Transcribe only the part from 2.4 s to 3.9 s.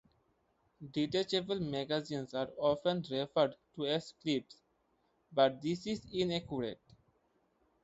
often referred to